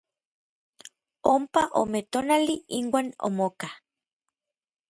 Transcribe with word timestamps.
Ompa 1.33 1.61
ome 1.81 1.99
tonali 2.11 2.55
inuan 2.79 3.07
omokaj. 3.27 3.73